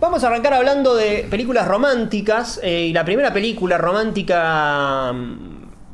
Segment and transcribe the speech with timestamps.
[0.00, 2.60] Vamos a arrancar hablando de películas románticas.
[2.62, 5.49] eh, y la primera película romántica mm,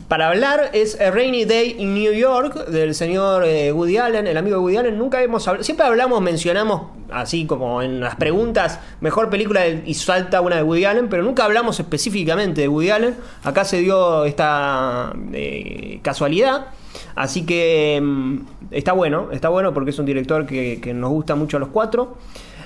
[0.08, 4.36] para hablar es A Rainy Day in New York del señor eh, Woody Allen, el
[4.36, 4.96] amigo de Woody Allen.
[4.98, 10.40] Nunca hemos siempre hablamos, mencionamos así como en las preguntas, mejor película del- y salta
[10.40, 13.14] una de Woody Allen, pero nunca hablamos específicamente de Woody Allen.
[13.42, 16.66] Acá se dio esta eh, casualidad.
[17.14, 18.36] Así que mm,
[18.70, 21.70] está bueno, está bueno porque es un director que, que nos gusta mucho a los
[21.70, 22.16] cuatro.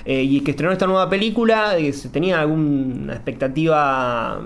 [0.05, 4.41] eh, y que estrenó esta nueva película, que se tenía alguna expectativa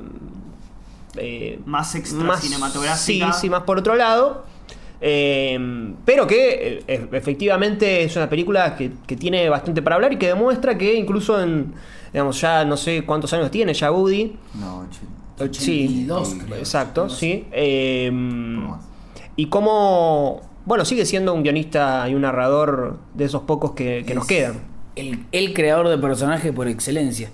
[1.18, 3.34] eh, Más extra cinematográfica.
[3.34, 4.46] Sí, sí, más por otro lado.
[5.02, 10.18] Eh, pero que eh, efectivamente es una película que, que tiene bastante para hablar y
[10.18, 11.74] que demuestra que incluso en,
[12.14, 14.36] digamos, ya no sé cuántos años tiene ya Woody.
[14.56, 14.84] No,
[15.38, 16.58] Eh, 82, sí, creo.
[16.58, 17.46] exacto, sí.
[17.52, 18.86] Eh, más.
[19.36, 24.16] y cómo, bueno, sigue siendo un guionista y un narrador de esos pocos que, que
[24.16, 24.62] nos quedan.
[24.96, 27.30] El, el creador de personajes por excelencia.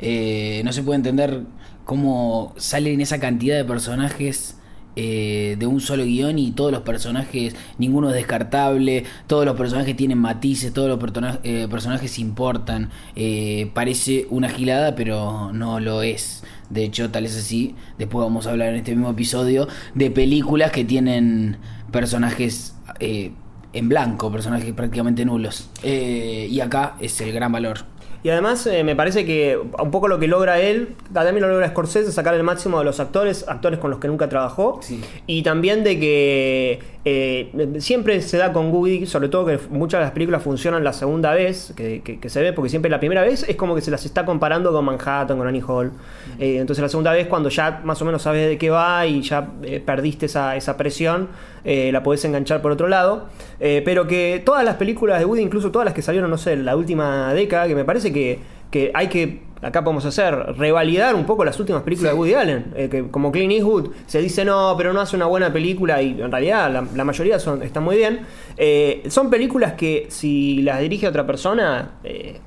[0.00, 1.42] Eh, no se puede entender
[1.84, 4.56] cómo salen esa cantidad de personajes
[4.96, 9.96] eh, de un solo guion y todos los personajes, ninguno es descartable, todos los personajes
[9.96, 12.90] tienen matices, todos los eh, personajes importan.
[13.16, 16.44] Eh, parece una gilada, pero no lo es.
[16.70, 17.74] De hecho, tal es así.
[17.98, 21.58] Después vamos a hablar en este mismo episodio de películas que tienen
[21.90, 25.68] personajes en blanco, personajes prácticamente nulos.
[25.82, 27.93] Y acá es el gran valor.
[28.24, 31.68] Y además eh, me parece que un poco lo que logra él, también lo logra
[31.68, 34.80] Scorsese, sacar el máximo de los actores, actores con los que nunca trabajó.
[34.82, 35.04] Sí.
[35.26, 40.04] Y también de que eh, siempre se da con Woody, sobre todo que muchas de
[40.04, 43.22] las películas funcionan la segunda vez que, que- que se ve, porque siempre la primera
[43.22, 45.92] vez es como que se las está comparando con Manhattan, con Annie Hall.
[46.38, 49.20] Eh, entonces la segunda vez cuando ya más o menos sabes de qué va y
[49.22, 51.28] ya eh, perdiste esa, esa presión,
[51.64, 53.26] la podés enganchar por otro lado.
[53.58, 56.64] Pero que todas las películas de Woody, incluso todas las que salieron, no sé, en
[56.66, 58.38] la última década, que me parece que,
[58.70, 62.72] que hay que, acá podemos hacer, revalidar un poco las últimas películas de Woody Allen.
[62.76, 66.20] Eh, que como Clint Eastwood se dice no, pero no hace una buena película y
[66.20, 68.20] en realidad la, la mayoría son, están muy bien.
[68.56, 71.92] Eh, son películas que si las dirige otra persona...
[72.04, 72.40] eh,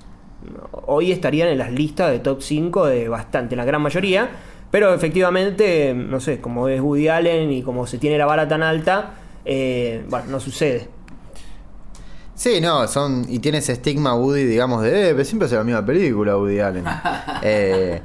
[0.89, 4.29] hoy estarían en las listas de top 5 de bastante, la gran mayoría.
[4.71, 8.63] Pero efectivamente, no sé, como es Woody Allen y como se tiene la vara tan
[8.63, 10.87] alta, bueno, no sucede.
[12.37, 13.25] Sí, no, son.
[13.27, 15.09] Y tiene ese estigma Woody, digamos, de.
[15.09, 16.85] Eh, pero siempre hace la misma película, Woody Allen.
[17.41, 18.01] Eh,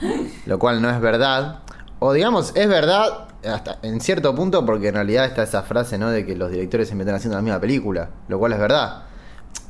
[0.46, 1.60] lo cual no es verdad.
[1.98, 6.10] O digamos, es verdad hasta en cierto punto, porque en realidad está esa frase, ¿no?
[6.10, 8.08] De que los directores se meten haciendo la misma película.
[8.28, 9.02] Lo cual es verdad.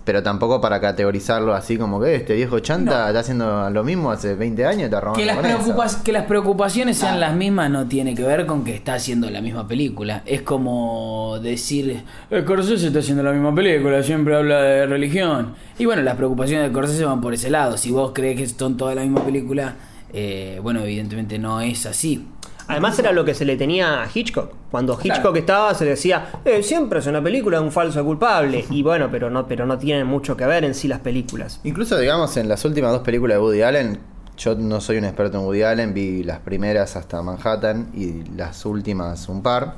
[0.05, 4.35] Pero tampoco para categorizarlo así como que este viejo chanta está haciendo lo mismo hace
[4.35, 8.15] 20 años está robando Que las, preocupas- que las preocupaciones sean las mismas no tiene
[8.17, 10.23] que ver con que está haciendo la misma película.
[10.27, 12.03] Es como decir,
[12.37, 15.55] Scorsese está haciendo la misma película, siempre habla de religión.
[15.79, 17.77] Y bueno, las preocupaciones de Scorsese van por ese lado.
[17.77, 19.75] Si vos crees que son todas la misma película,
[20.13, 22.27] eh, bueno, evidentemente no es así.
[22.73, 24.53] Además era lo que se le tenía a Hitchcock.
[24.71, 25.37] Cuando Hitchcock Claro.
[25.37, 28.65] estaba se decía, eh, siempre es una película de un falso culpable.
[28.71, 31.61] Y bueno, pero no, pero no tienen mucho que ver en sí las películas.
[31.65, 33.99] Incluso, digamos, en las últimas dos películas de Woody Allen,
[34.37, 38.65] yo no soy un experto en Woody Allen, vi las primeras hasta Manhattan y las
[38.65, 39.77] últimas un par.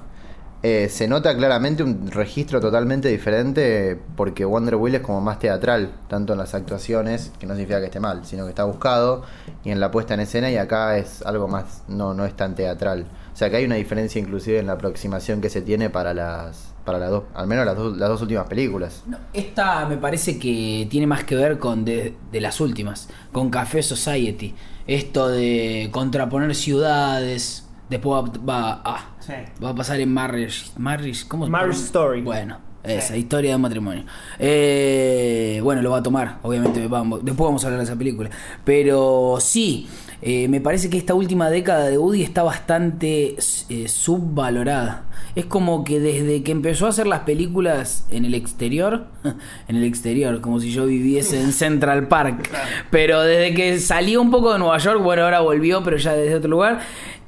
[0.67, 5.91] Eh, se nota claramente un registro totalmente diferente porque Wonder Wheel es como más teatral,
[6.09, 9.25] tanto en las actuaciones, que no significa que esté mal, sino que está buscado,
[9.63, 12.55] y en la puesta en escena, y acá es algo más, no, no es tan
[12.55, 13.05] teatral.
[13.35, 16.73] O sea que hay una diferencia inclusive en la aproximación que se tiene para las,
[16.87, 19.03] para las dos, al menos las dos, las dos últimas películas.
[19.07, 23.83] No, esta me parece que tiene más que ver con de, las últimas, con Café
[23.83, 24.55] Society.
[24.87, 27.67] Esto de contraponer ciudades.
[27.91, 29.33] Después va, va- ah, Sí.
[29.63, 30.71] va a pasar en Marriage.
[30.77, 31.87] Marriage ¿cómo se Marriage llama?
[31.87, 32.23] Story.
[32.23, 34.05] Bueno, esa historia de matrimonio.
[34.39, 36.87] Eh, bueno, lo va a tomar, obviamente.
[36.87, 38.31] Vamos, después vamos a hablar de esa película.
[38.65, 39.89] Pero sí,
[40.21, 43.37] eh, me parece que esta última década de Woody está bastante
[43.69, 45.05] eh, subvalorada.
[45.35, 49.07] Es como que desde que empezó a hacer las películas en el exterior,
[49.69, 52.51] en el exterior, como si yo viviese en Central Park,
[52.91, 56.37] pero desde que salió un poco de Nueva York, bueno, ahora volvió, pero ya desde
[56.37, 56.81] otro lugar,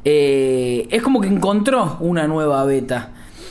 [0.09, 3.11] eh, es como que encontró una nueva beta.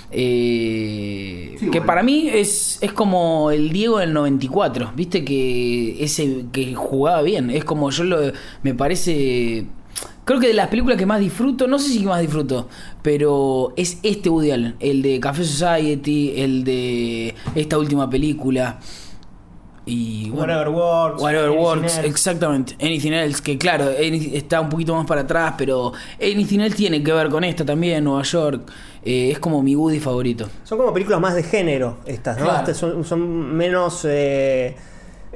[0.10, 6.74] Eh, que para mí es, es como el Diego del 94, viste que ese que
[6.74, 8.20] jugaba bien, es como yo lo
[8.64, 9.66] me parece
[10.24, 12.70] creo que de las películas que más disfruto, no sé si más disfruto,
[13.02, 18.80] pero es este Woody Allen, el de Café Society, el de esta última película.
[19.86, 21.22] Y bueno, Whatever Works.
[21.22, 22.08] Whatever Works, Else.
[22.08, 22.76] exactamente.
[22.82, 27.12] Anything Else, que claro, está un poquito más para atrás, pero Anything Else tiene que
[27.14, 28.72] ver con esto también, Nueva York.
[29.04, 30.50] Eh, es como mi Woody favorito.
[30.64, 32.46] Son como películas más de género estas, ¿no?
[32.46, 32.60] Claro.
[32.60, 34.04] Estas son, son menos...
[34.06, 34.76] eh,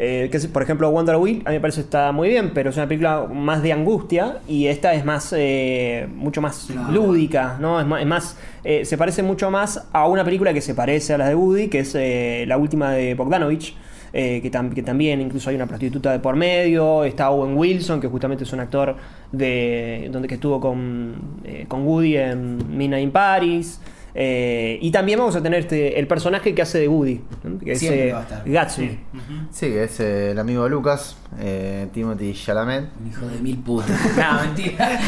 [0.01, 2.69] eh, que por ejemplo, Wonder Wheel, a mí me parece que está muy bien, pero
[2.69, 6.89] es una película más de angustia y esta es más, eh, mucho más Claro.
[6.93, 7.81] lúdica, ¿no?
[7.81, 11.13] Es más, es más, eh, se parece mucho más a una película que se parece
[11.15, 13.75] a la de Woody, que es la última de Bogdanovich,
[14.13, 17.99] eh, que, tam- que también incluso hay una prostituta de por medio, está Owen Wilson,
[18.01, 18.95] que justamente es un actor
[19.31, 23.79] de donde que estuvo con, eh, con Woody en Midnight in Paris.
[24.15, 27.59] Eh, y también vamos a tener este, el personaje que hace de Woody, ¿no?
[27.59, 28.43] que es Siempre eh, va a estar.
[28.49, 28.99] Gatsby.
[29.51, 32.89] Sí, que es eh, el amigo de Lucas, eh, Timothy Chalamet.
[32.99, 33.89] Un hijo de mil putas.
[34.17, 34.99] no, mentira.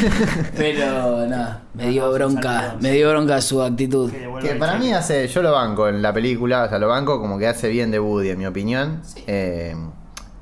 [0.55, 4.11] Pero nada, me dio bronca, me dio bronca su actitud.
[4.11, 7.19] Que Que para mí hace, yo lo banco en la película, o sea, lo banco
[7.19, 9.01] como que hace bien de Woody, en mi opinión.
[9.27, 9.75] Eh,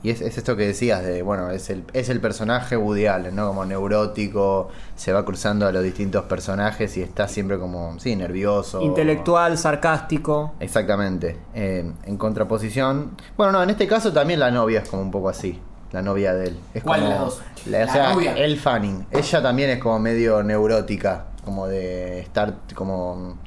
[0.01, 3.35] y es, es esto que decías de, bueno, es el, es el personaje Woody Allen,
[3.35, 3.47] ¿no?
[3.47, 8.81] Como neurótico, se va cruzando a los distintos personajes y está siempre como, sí, nervioso.
[8.81, 10.53] Intelectual, sarcástico.
[10.59, 11.37] Exactamente.
[11.53, 13.11] Eh, en contraposición.
[13.35, 15.59] Bueno, no, en este caso también la novia es como un poco así.
[15.91, 16.59] La novia de él.
[16.73, 17.41] Es ¿Cuál de como, las dos?
[17.65, 18.37] La, o La sea, novia.
[18.37, 19.07] Elle Fanning.
[19.11, 21.25] Ella también es como medio neurótica.
[21.43, 23.37] Como de estar como.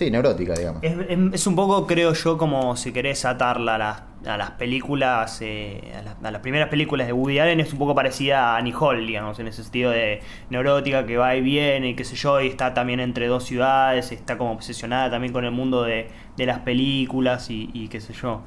[0.00, 0.82] Sí, neurótica, digamos.
[0.82, 0.94] Es,
[1.34, 5.92] es- un poco, creo yo, como si querés atarla a las, a las películas, eh,
[6.22, 9.38] a, las, primeras películas de Woody Allen, es un poco parecida a Annie Hall, digamos,
[9.40, 12.72] en ese sentido de neurótica que va y viene, y qué sé yo, y está
[12.72, 16.08] también entre dos ciudades, está como obsesionada también con el mundo de,
[16.38, 18.40] las películas y, qué sé yo.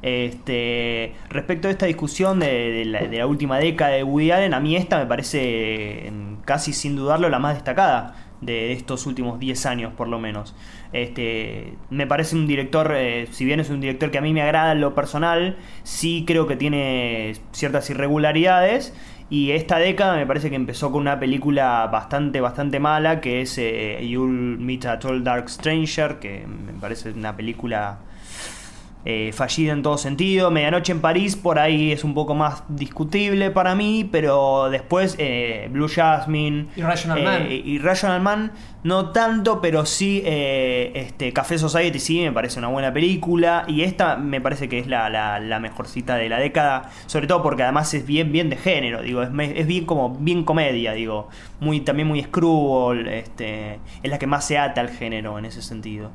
[0.00, 4.60] Este, respecto a esta discusión de, la, de la última década de Woody Allen, a
[4.60, 6.10] mí esta me parece
[6.46, 10.54] casi sin dudarlo la más destacada de estos últimos 10 años por lo menos.
[10.92, 14.42] Este, me parece un director, eh, si bien es un director que a mí me
[14.42, 18.94] agrada en lo personal, sí creo que tiene ciertas irregularidades.
[19.30, 23.56] Y esta década me parece que empezó con una película bastante, bastante mala, que es
[23.58, 27.98] eh, You'll Meet a Tall Dark Stranger, que me parece una película
[29.04, 30.50] eh, fallida en todo sentido.
[30.50, 35.68] Medianoche en París, por ahí es un poco más discutible para mí, pero después eh,
[35.70, 36.68] Blue Jasmine.
[36.76, 37.46] Irrational eh, Man.
[37.50, 38.52] y Rational Man,
[38.82, 43.64] no tanto, pero sí eh, este, Café Society sí me parece una buena película.
[43.68, 46.90] Y esta me parece que es la, la, la mejorcita de la década.
[47.06, 50.44] Sobre todo porque además es bien, bien de género, digo, es, es bien como bien
[50.44, 51.28] comedia, digo.
[51.60, 55.62] Muy, también muy screwball, este, es la que más se ata al género en ese
[55.62, 56.10] sentido.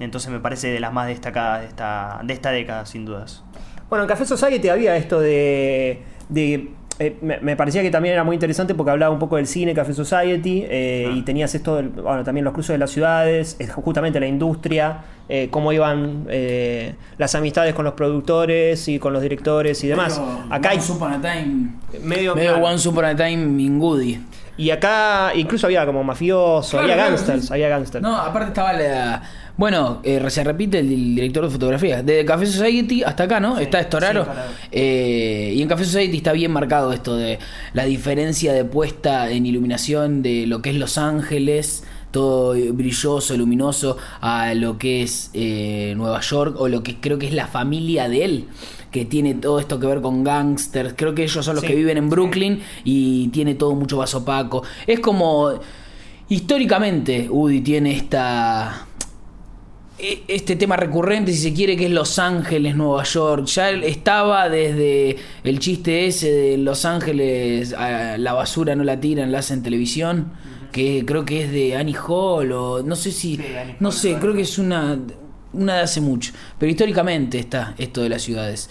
[0.00, 3.42] Entonces me parece de las más destacadas de esta, de esta década, sin dudas.
[3.88, 6.02] Bueno, en Café Society había esto de.
[6.28, 9.46] de- eh, me, me parecía que también era muy interesante porque hablaba un poco del
[9.46, 11.14] cine, Café Society, eh, Ah.
[11.14, 14.98] y tenías esto, del- bueno, también los cruces de las ciudades, justamente la industria,
[15.28, 20.18] eh, cómo iban eh, las amistades con los productores y con los directores y demás.
[20.18, 21.70] Medio Acá Once Upon a Time.
[22.02, 22.34] medio.
[22.34, 22.66] Medio claro.
[22.66, 24.20] Once Upon a Time in Woody.
[24.56, 27.52] Y acá incluso había como mafioso, Claro, había claro, gangsters, sí.
[27.52, 28.02] había gangsters.
[28.02, 29.22] No, aparte estaba la.
[29.58, 32.00] Bueno, eh, se repite el, director de fotografía.
[32.00, 33.58] Desde Café Society hasta acá, ¿no?
[33.58, 34.24] está Estoraro.
[34.24, 34.30] sí.
[34.70, 37.40] Eh, y en Café Society está bien marcado esto de
[37.72, 41.82] la diferencia de puesta en iluminación de lo que es Los Ángeles,
[42.12, 47.26] todo brilloso, luminoso, a lo que es eh, Nueva York o lo que creo que
[47.26, 48.44] es la familia de él.
[48.92, 50.94] Que tiene todo esto que ver con gangsters.
[50.96, 54.14] Creo que ellos son los Sí, que viven en Brooklyn y tiene todo mucho más
[54.14, 54.62] opaco.
[54.86, 55.50] Es como.
[56.30, 58.87] Históricamente, Woody tiene esta.
[59.98, 63.46] E- Este tema recurrente, si se quiere, que es Los Ángeles, Nueva York.
[63.46, 69.32] Ya estaba desde el chiste ese de Los Ángeles, a la basura no la tiran,
[69.32, 70.32] la hacen en televisión.
[70.72, 73.36] Que creo que es de Annie Hall, o no sé si.
[73.36, 73.44] Sí,
[73.80, 74.98] no sé, creo que es una.
[75.50, 76.32] Una de hace mucho.
[76.58, 78.68] Pero históricamente está esto de las ciudades.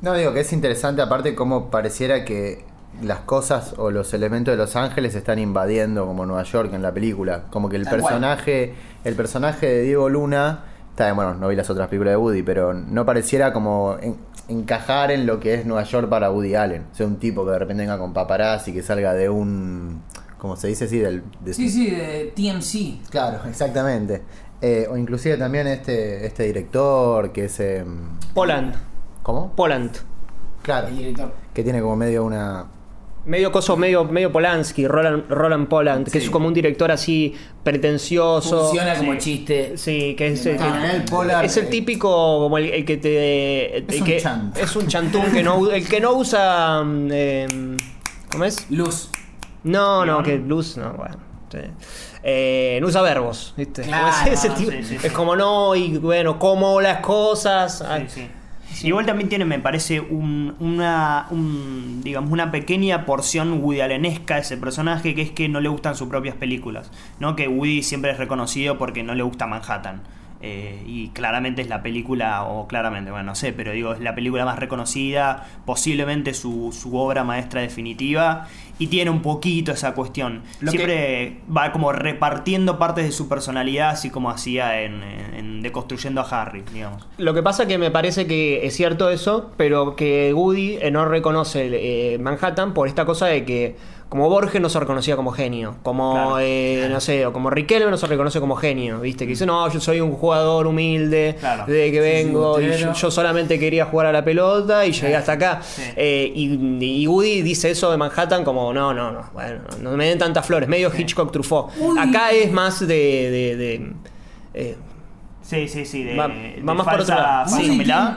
[0.00, 2.64] No, digo que es interesante, aparte, cómo pareciera que
[3.02, 6.92] las cosas o los elementos de Los Ángeles están invadiendo como Nueva York en la
[6.92, 7.44] película.
[7.50, 8.14] Como que el Tal cual.
[8.14, 8.74] personaje,
[9.04, 12.72] el personaje de Diego Luna, está bueno, no vi las otras películas de Woody, pero
[12.74, 14.16] no pareciera como en-
[14.48, 16.86] encajar en lo que es Nueva York para Woody Allen.
[16.92, 20.02] O sea, un tipo que de repente venga con paparazzi, que salga de un.
[20.38, 20.86] ¿Cómo se dice?
[20.88, 23.10] Sí, del, de- Sí, sí, de TMC.
[23.10, 24.22] Claro, exactamente.
[24.60, 27.60] Eh, o inclusive también este, este director que es...
[27.60, 27.84] eh,
[28.34, 28.74] Poland.
[29.22, 29.52] ¿Cómo?
[29.56, 29.90] Poland.
[30.62, 30.88] Claro.
[30.88, 31.32] El director.
[31.52, 32.66] Que tiene como medio una...
[33.26, 36.26] Medio coso, medio, medio Polanski, Roland, Roland Poland, que Sí.
[36.26, 38.64] es como un director así pretencioso.
[38.68, 39.18] Funciona como Sí.
[39.18, 39.78] chiste.
[39.78, 44.00] Sí, que es, el- Pollard, es el típico como el, el que te el Es
[44.00, 44.56] un chant.
[44.58, 47.46] es un chantún que no el que no usa mm, eh,
[48.30, 48.66] ¿cómo es?
[48.70, 49.08] Luz.
[49.62, 51.16] No, no, que luz no, bueno.
[51.50, 51.58] sí.
[52.22, 53.82] Eh, no usa verbos, ¿viste?
[53.88, 54.96] Claro, Como ese sí, tipo- sí, sí.
[55.02, 57.80] Es como no, y bueno, como las cosas.
[57.82, 58.00] ah,
[58.82, 64.56] Igual también tiene, me parece, un- una, un, digamos, una pequeña porción Woody Allenesca ese
[64.56, 66.90] personaje, que es que no le gustan sus propias películas.
[67.20, 67.36] ¿no?
[67.36, 70.02] Que Woody siempre es reconocido porque no le gusta Manhattan.
[70.46, 74.14] Eh, y claramente es la película, o claramente, bueno, no sé, pero digo, es la
[74.14, 78.46] película más reconocida, posiblemente su, su obra maestra definitiva,
[78.78, 80.42] y tiene un poquito esa cuestión.
[80.60, 85.62] Lo Siempre va como repartiendo partes de su personalidad, así como hacía en, en- en
[85.62, 87.06] Deconstruyendo a Harry, digamos.
[87.18, 91.04] Lo que pasa que me parece que es cierto eso, pero que Woody eh, no
[91.06, 91.68] reconoce
[92.14, 93.76] eh, Manhattan por esta cosa de que
[94.10, 97.90] como Borges no se reconocía como genio, como Claro, eh, no sé, o como Riquelme
[97.90, 99.24] no se reconoce como genio, ¿viste?
[99.24, 101.64] Que dice, "No, yo soy un jugador humilde, Claro.
[101.66, 105.32] de que vengo y yo, yo solamente quería jugar a la pelota y llegué hasta
[105.32, 105.82] acá." Sí.
[105.96, 110.06] Eh, y, y Woody dice eso de Manhattan como, "No, no, no, bueno, no me
[110.08, 113.92] den tantas flores, medio Hitchcock Truffaut." Acá es más de, de- de,
[114.54, 114.76] eh,
[115.42, 117.44] Sí, sí, sí, de, Va- de va más por falsa, otro lado.
[117.44, 118.16] falsa Woody humildad,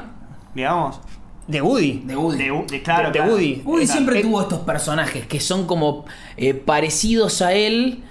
[0.56, 1.02] digamos.
[1.48, 2.02] de Woody.
[2.06, 2.38] De Woody.
[2.38, 3.32] De, de- claro, De- de claro.
[3.34, 3.62] Woody.
[3.66, 6.06] Woody siempre eh, tuvo estos personajes que son como
[6.38, 8.04] eh, parecidos a él,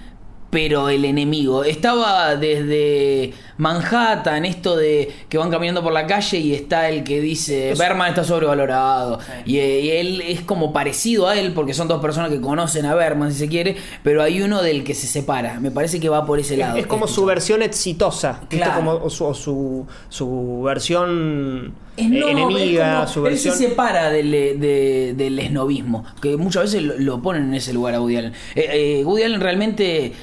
[0.57, 1.63] pero el enemigo.
[1.63, 7.21] Estaba desde Manhattan, esto de que van caminando por la calle y está el que
[7.21, 9.19] dice Berman está sobrevalorado.
[9.45, 12.87] Y, eh, y él es como parecido a él, porque son dos personas que conocen
[12.87, 15.59] a Berman, si se quiere, pero hay uno del que se separa.
[15.59, 16.75] Me parece que va por ese lado.
[16.75, 18.41] Es como su versión exitosa.
[18.49, 18.73] Claro.
[18.77, 23.51] Como o su, o su, su versión Es eh, no, enemiga, es su él se
[23.51, 28.01] separa del, de- del esnovismo, que muchas veces lo, lo ponen en ese lugar a
[28.01, 28.33] Woody Allen.
[28.55, 30.13] Eh, eh, Woody Allen realmente,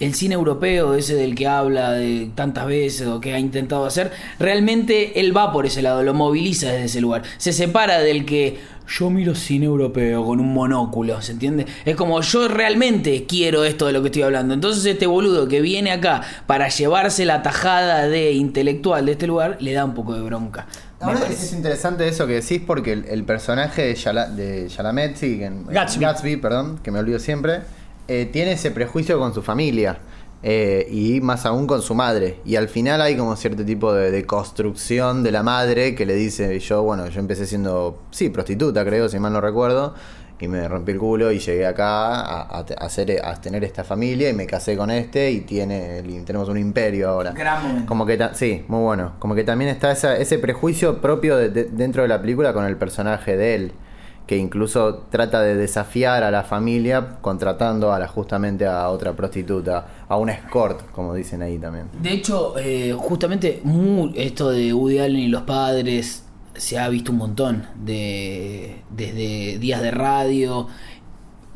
[0.00, 4.12] el cine europeo, ese del que habla de tantas veces o que ha intentado hacer,
[4.38, 7.22] realmente él va por ese lado, lo moviliza desde ese lugar.
[7.36, 11.66] Se separa del que yo miro cine europeo con un monóculo, ¿se entiende?
[11.84, 14.54] Es como yo realmente quiero esto de lo que estoy hablando.
[14.54, 19.58] Entonces este boludo que viene acá para llevarse la tajada de intelectual de este lugar,
[19.60, 20.66] le da un poco de bronca.
[21.00, 24.70] me Ahora es interesante eso que decís porque el, el personaje de, Yala- de
[25.16, 26.36] sí, en- Gatsby.
[26.36, 27.60] perdón, que me olvido siempre,
[28.08, 29.98] eh, tiene ese prejuicio con su familia
[30.42, 32.38] eh, y más aún con su madre.
[32.44, 36.14] Y al final hay como cierto tipo de, de construcción de la madre que le
[36.14, 39.94] dice, yo, bueno, yo empecé siendo, sí, prostituta creo, si mal no recuerdo.
[40.40, 44.34] Y me rompí el culo y llegué acá a, hacer, a tener esta familia y
[44.34, 47.32] me casé con este y tiene, tenemos un imperio ahora.
[47.32, 47.84] Gran.
[47.86, 49.14] Como que ta- sí, muy bueno.
[49.18, 52.64] Como que también está esa- ese prejuicio propio de- de- dentro de la película con
[52.66, 53.72] el personaje de él,
[54.28, 60.04] que incluso trata de desafiar a la familia contratando a la, justamente a otra prostituta,
[60.06, 61.86] a una escort, como dicen ahí también.
[62.00, 63.62] De hecho, eh, justamente
[64.14, 69.80] esto de Woody Allen y los padres se ha visto un montón de desde días
[69.80, 70.68] de radio,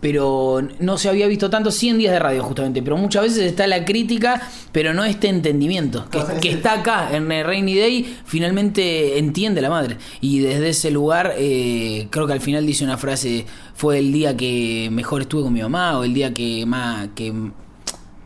[0.02, 3.44] pero no se había visto tanto sí en días de radio justamente, pero muchas veces
[3.44, 4.42] está la crítica,
[4.72, 9.70] pero no este entendimiento que, que está acá en el Rainy Day finalmente entiende la
[9.70, 9.98] madre.
[10.20, 14.36] Y desde ese lugar eh, creo que al final dice una frase fue el día
[14.36, 17.32] que mejor estuve con mi mamá o el día que más que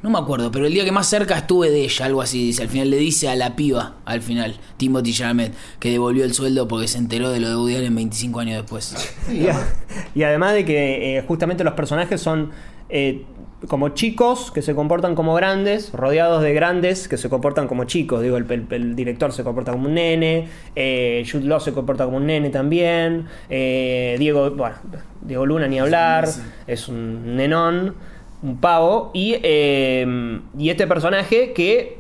[0.07, 2.63] no me acuerdo, pero el día que más cerca estuve de ella, algo así, dice.
[2.63, 6.69] Al final le dice a la piba, al final, Timothy Chalamet, que devolvió el sueldo
[6.69, 8.95] porque se enteró de lo de Woody Allen 25 años después.
[9.33, 9.67] Y, a-
[10.15, 12.51] y además de que eh, justamente los personajes son
[12.89, 13.25] eh,
[13.69, 18.23] como chicos que se comportan como grandes, rodeados de grandes que se comportan como chicos.
[18.23, 20.47] Digo, el, el- el director se comporta como un nene,
[20.77, 24.77] eh, Jude Law se comporta como un nene también, eh, Diego, bueno,
[25.23, 26.29] Diego Luna ni hablar,
[26.69, 27.95] es un nenón,
[28.43, 31.99] un pavo, y, eh, y este personaje que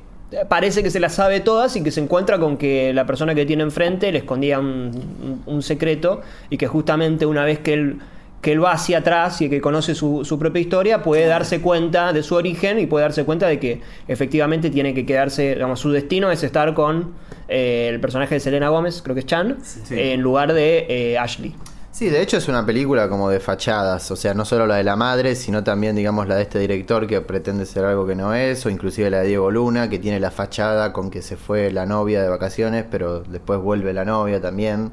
[0.48, 3.46] parece que se las sabe todas y que se encuentra con que la persona que
[3.46, 7.98] tiene enfrente le escondía un, un- un secreto y que justamente una vez que él,
[8.42, 12.12] que él va hacia atrás y que conoce su, su propia historia puede darse cuenta
[12.12, 15.90] de su origen y puede darse cuenta de que efectivamente tiene que quedarse, digamos, su
[15.92, 17.12] destino es estar con
[17.48, 19.56] eh, el personaje de Selena Gómez, creo que es Chan,
[19.90, 21.54] eh, en lugar de eh, Ashley.
[21.96, 24.84] Sí, de hecho es una película como de fachadas, o sea, no solo la de
[24.84, 28.34] la madre, sino también, digamos, la de este director que pretende ser algo que no
[28.34, 31.70] es, o inclusive la de Diego Luna, que tiene la fachada con que se fue
[31.70, 34.92] la novia de vacaciones, pero después vuelve la novia también.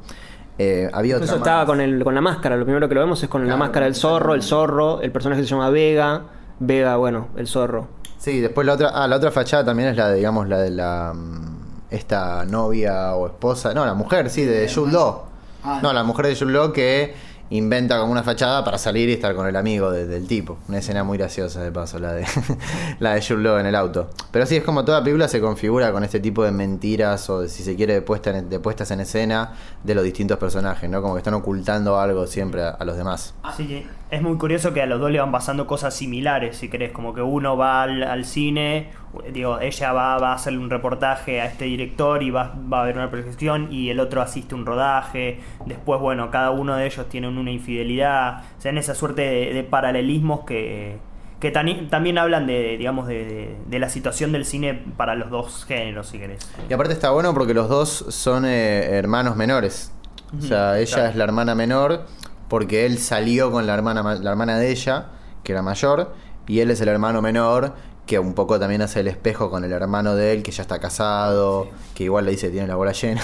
[0.57, 3.27] Eh, había otra estaba con, el, con la máscara, lo primero que lo vemos es
[3.27, 6.21] con la máscara del zorro, el zorro, el personaje se llama Vega,
[6.61, 7.89] Vega, bueno, el zorro.
[8.17, 10.69] Sí, después la otra, ah, la otra fachada también es la de, digamos, la de
[10.69, 11.57] la mm,
[11.89, 15.32] esta novia o esposa, no, la mujer, sí, de Jude Law.
[15.63, 17.13] Ah, no, la mujer de Jude Law que
[17.49, 20.57] inventa como una fachada para salir y estar con el amigo de- del tipo.
[20.69, 22.25] Una escena muy graciosa de paso, la de
[22.99, 24.09] la de Jude Law en el auto.
[24.31, 27.49] Pero sí, es como toda película se configura con este tipo de mentiras o de,
[27.49, 29.53] si se quiere de, puesta en- de puestas en escena
[29.83, 31.01] de los distintos personajes, ¿no?
[31.01, 33.35] Como que están ocultando algo siempre a, a los demás.
[33.43, 36.69] Así que es muy curioso que a los dos le van pasando cosas similares, si
[36.69, 38.89] querés, como que uno va al, al cine,
[39.31, 42.81] digo, ella va, va a hacerle un reportaje a este director y va, va a
[42.83, 46.85] haber una proyección y el otro asiste a un rodaje, después, bueno, cada uno de
[46.85, 50.97] ellos tiene una infidelidad, o sea, en esa suerte de, de paralelismos que,
[51.39, 55.65] que también hablan de, digamos, de, de- de la situación del cine para los dos
[55.65, 56.49] géneros, si querés.
[56.69, 59.91] Y aparte está bueno porque los dos son eh, hermanos menores.
[60.37, 61.09] O sea, ella claro.
[61.09, 62.05] es la hermana menor
[62.49, 65.07] porque él salió con la hermana, ma- la hermana de ella,
[65.43, 66.13] que era mayor,
[66.47, 67.73] y él es el hermano menor
[68.05, 70.79] que un poco también hace el espejo con el hermano de él, que ya está
[70.79, 73.21] casado, que igual le dice que tiene la bola llena.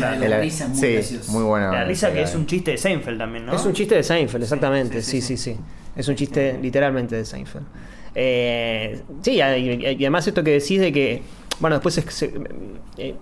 [0.00, 1.32] La risa es muy sí, graciosa.
[1.32, 1.70] muy buena.
[1.72, 3.54] La risa que es un chiste de Seinfeld también, ¿no?
[3.54, 5.02] Es un chiste de Seinfeld, exactamente.
[5.02, 5.60] Sí, Sí, sí, sí, sí.
[5.94, 7.64] Es un chiste literalmente de Seinfeld.
[8.14, 11.22] Eh, sí, y, y además esto que decís de que,
[11.60, 12.34] bueno, después es que se-
[12.96, 13.14] eh,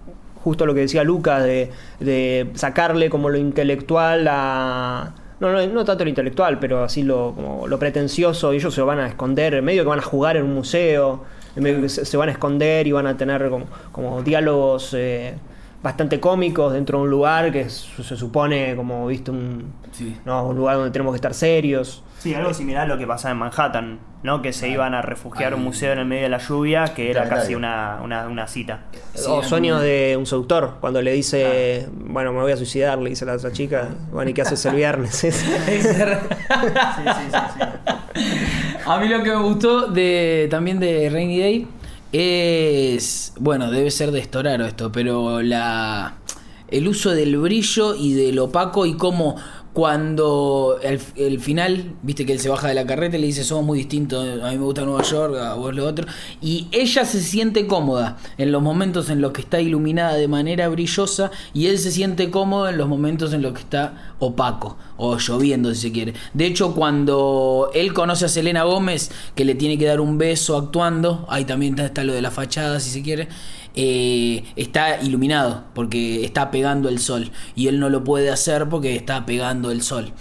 [0.42, 5.14] justo lo que decía Lucas, de, de sacarle como lo intelectual a...
[5.38, 8.80] No, no, no tanto lo intelectual, pero así lo, como lo pretencioso, y ellos se
[8.80, 11.24] van a esconder, medio que van a jugar en un museo,
[11.56, 15.34] medio que se, se van a esconder y van a tener como, como diálogos eh,
[15.82, 20.16] bastante cómicos dentro de un lugar que se supone como, viste, un, Sí.
[20.24, 22.02] no, un lugar donde tenemos que estar serios.
[22.18, 24.42] Sí, algo similar a lo que pasaba en Manhattan, ¿no?
[24.42, 27.10] Que se iban a refugiar a un museo en el medio de la lluvia, que
[27.10, 28.80] era casi una, una, una cita.
[29.14, 32.98] Sí, o sueños muy- de un seductor, cuando le dice, bueno, me voy a suicidar,
[32.98, 35.24] le dice a la otra chica, bueno, ¿y qué haces el viernes?
[38.86, 41.66] A mí lo que me gustó de también de Rainy Day
[42.12, 43.32] es.
[43.38, 46.16] Bueno, debe ser de Storaro esto, pero la.
[46.68, 49.36] El uso del brillo y del opaco y cómo
[49.76, 53.66] cuando el, final, viste que él se baja de la carreta y le dice somos
[53.66, 56.06] muy distintos, a mí me gusta Nueva York, a vos lo otro,
[56.40, 60.66] y ella se siente cómoda en los momentos en los que está iluminada de manera
[60.70, 65.18] brillosa y él se siente cómodo en los momentos en los que está opaco o
[65.18, 66.14] lloviendo si se quiere.
[66.32, 70.56] De hecho, cuando él conoce a Selena Gómez, que le tiene que dar un beso
[70.56, 73.28] actuando, ahí también está, está lo de la fachada si se quiere,
[73.76, 78.96] eh, está iluminado porque está pegando el sol y él no lo puede hacer porque
[78.96, 80.12] está pegando el sol.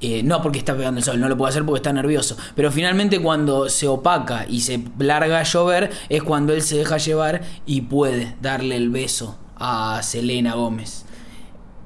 [0.00, 2.36] Eh, no porque está pegando el sol, no lo puede hacer porque está nervioso.
[2.56, 6.96] Pero finalmente cuando se opaca y se larga a llover es cuando él se deja
[6.96, 11.04] llevar y puede darle el beso a Selena Gómez.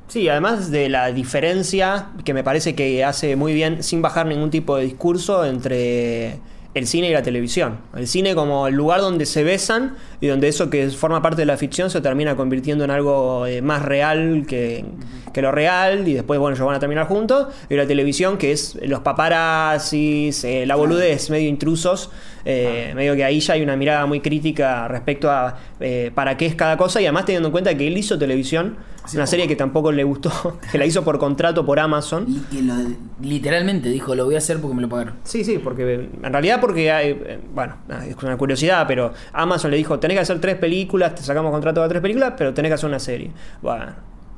[0.09, 4.51] Sí, además de la diferencia que me parece que hace muy bien, sin bajar ningún
[4.51, 6.41] tipo de discurso, entre
[6.77, 7.79] el cine y la televisión.
[7.97, 11.47] El cine como el lugar donde se besan y donde eso que forma parte de
[11.47, 14.85] la ficción se termina convirtiendo en algo eh, más real que,
[15.33, 17.49] que lo real y después, bueno, ellos van a terminar juntos.
[17.71, 22.11] Y la televisión que es los paparazzis, eh, la boludez, medio intrusos,
[22.47, 26.47] eh, medio que ahí ya hay una mirada muy crítica respecto a eh, para qué
[26.47, 28.77] es cada cosa y además teniendo en cuenta que él hizo televisión,
[29.15, 32.25] una serie que tampoco le gustó, que la hizo por contrato por Amazon.
[32.29, 32.75] Y que lo-
[33.21, 35.15] literalmente dijo, lo voy a hacer porque me lo pagaron.
[35.25, 37.77] Sí, sí, porque en realidad porque hay, eh, bueno,
[38.09, 41.83] es una curiosidad, pero Amazon le dijo, tenés que hacer tres películas, te sacamos contrato
[41.83, 43.31] de tres películas, pero tenés que hacer una serie.
[43.63, 43.87] Bueno,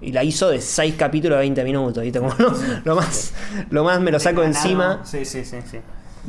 [0.01, 2.21] y la hizo de seis capítulos de 20 minutos, ¿viste?
[2.21, 3.35] Como no, lo más
[3.71, 5.01] lo más me lo saco encima.
[5.05, 5.79] Sí, sí, sí, sí.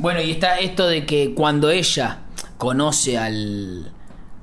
[0.00, 2.20] Bueno, y está esto de que cuando ella
[2.56, 3.92] conoce al,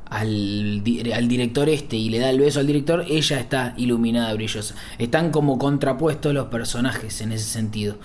[0.06, 0.84] al,
[1.15, 4.76] al director este y le da el beso al director, ella está iluminada, brillosa.
[5.00, 7.96] Están como contrapuestos los personajes en ese sentido.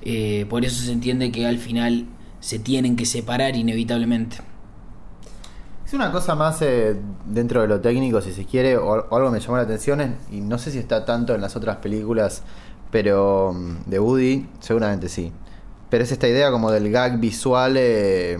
[0.00, 2.06] Eh, por eso se entiende que al final
[2.40, 4.38] se tienen que separar inevitablemente.
[5.84, 6.96] Es una cosa más eh,
[7.26, 10.56] dentro de lo técnico, si se quiere, o, algo me llamó la atención, y no
[10.56, 12.42] sé si está tanto en las otras películas,
[12.90, 15.30] pero mm, de Woody, seguramente sí.
[15.92, 18.38] Pero es esta idea como del gag visual, eh,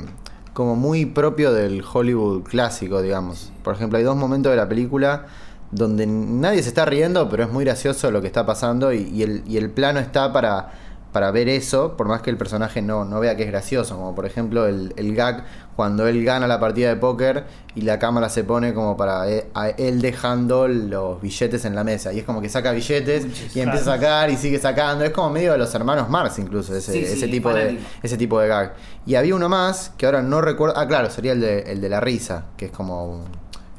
[0.55, 3.53] como muy propio del Hollywood clásico, digamos.
[3.63, 5.27] Por ejemplo, hay dos momentos de la película
[5.71, 9.43] donde nadie se está riendo, pero es muy gracioso lo que está pasando y, el,
[9.47, 10.73] y el plano está para,
[11.13, 14.15] para ver eso, por más que el personaje no, no vea que es gracioso, como
[14.15, 15.45] por ejemplo el, el gag
[15.77, 17.45] cuando él gana la partida de póker
[17.75, 21.85] y la cámara se pone como para e- a él dejando los billetes en la
[21.85, 25.11] mesa y es como que saca billetes y empieza a sacar y sigue sacando, es
[25.11, 28.17] como medio de los hermanos Marx incluso ese, Sí, sí, ese es tipo de ese
[28.17, 28.75] tipo de gag.
[29.05, 31.89] Y había uno más que ahora no recuerdo, ah claro, sería el de, el de
[31.91, 33.25] la risa, que es como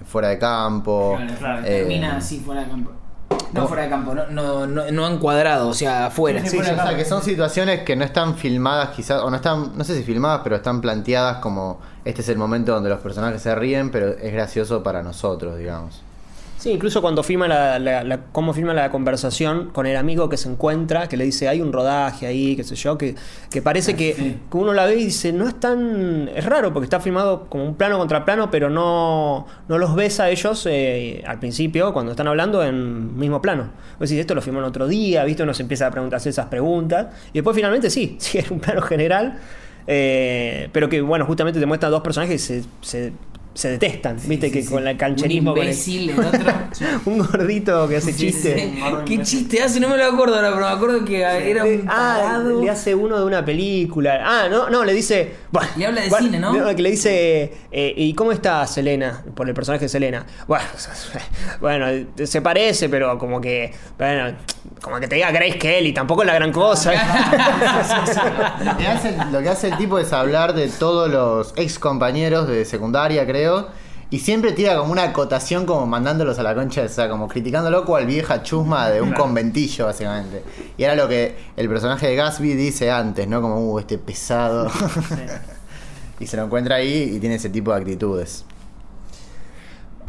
[0.06, 1.18] fuera de campo.
[1.40, 1.60] claro.
[1.66, 2.92] eh, Termina así fuera de campo.
[3.54, 6.42] No fuera de campo, no, no, no, no encuadrado, o sea, afuera.
[6.42, 9.78] Sí, sí, o sea, que son situaciones que no están filmadas quizás, o no están,
[9.78, 13.42] no sé si filmadas, pero están planteadas como este es el momento donde los personajes
[13.42, 16.02] se ríen, pero es gracioso para nosotros, digamos.
[16.64, 20.38] Sí, incluso cuando filma la, la- la- cómo filma la conversación con el amigo que
[20.38, 23.16] se encuentra, que le dice hay un rodaje ahí, qué sé yo, que,
[23.52, 26.30] que parece que, que uno la ve y dice, no es tan.
[26.34, 30.22] Es raro porque está filmado como un plano contra plano, pero no, no los ves
[30.22, 33.64] a ellos eh, al principio, cuando están hablando en mismo plano.
[34.00, 35.44] Vos decís, esto lo filmó en otro día, ¿viste?
[35.44, 37.08] Uno se empieza a preguntarse esas preguntas.
[37.34, 39.38] Y después finalmente sí, sí, es un plano general.
[39.86, 43.14] eh, pero que, bueno, justamente te muestran dos personajes que se, se,
[43.54, 44.48] se detestan, ¿viste?
[44.48, 44.90] Sí, que sí, con sí.
[44.90, 45.52] el cancherismo.
[45.52, 46.40] Un con el- imbécil, el otro.
[47.06, 48.34] un gordito que hace sí.
[49.06, 49.80] ¿Qué chiste hace?
[49.80, 52.62] No me lo acuerdo ahora, pero me acuerdo que era un Ah, tarado.
[52.62, 54.22] le hace uno de una película.
[54.26, 55.32] Ah, no, no, le dice.
[55.52, 56.76] Bueno, Y habla de bueno, cine, ¿no?
[56.76, 57.54] Que le dice.
[57.72, 59.24] eh, ¿Y cómo está Selena?
[59.36, 60.26] Por el personaje de Selena.
[60.48, 60.66] Bueno,
[61.62, 61.86] bueno,
[62.24, 63.72] se parece, pero como que.
[63.98, 64.36] Bueno,
[64.84, 66.92] como que te diga Grace Kelly, tampoco es la gran cosa.
[68.64, 72.50] Lo que, hace, lo que hace el tipo es hablar de todos los ex compañeros
[72.50, 73.70] de secundaria, creo.
[74.10, 77.86] Y siempre tira como una acotación como mandándolos a la concha, o sea, como criticándolo
[77.86, 80.44] cual vieja chusma de un conventillo, básicamente.
[80.78, 83.42] Y era lo que el personaje de Gatsby dice antes, ¿no?
[83.42, 84.70] Como, uh, este pesado.
[86.20, 88.44] y se lo encuentra ahí y tiene ese tipo de actitudes.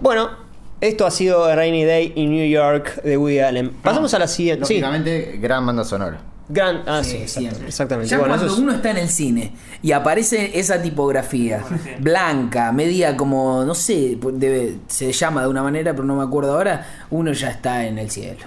[0.00, 0.43] bueno,
[0.88, 3.70] esto ha sido Rainy Day in New York de Woody Allen.
[3.82, 4.64] Pasamos a la siguiente.
[4.66, 6.18] Sí, Lógicamente, gran banda sonora.
[6.48, 6.82] gran.
[6.86, 8.10] Ah, sí, exactamente.
[8.10, 11.62] Ya Bueno, cuando es- uno está en el cine y aparece esa tipografía
[12.00, 16.52] blanca, media como, no sé, debe, se llama de una manera, pero no me acuerdo
[16.54, 18.44] ahora, uno ya está en el cielo.